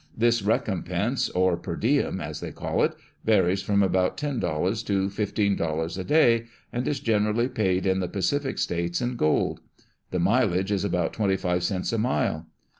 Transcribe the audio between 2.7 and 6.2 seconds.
it, varies from about ten dollars to fifteen dollars a